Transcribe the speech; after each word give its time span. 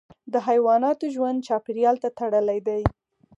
د 0.33 0.35
حیواناتو 0.47 1.05
ژوند 1.15 1.43
چاپیریال 1.47 1.95
ته 2.03 2.09
تړلی 2.19 2.59
دی. 2.67 2.81